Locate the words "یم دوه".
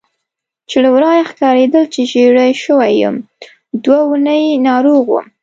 3.01-3.99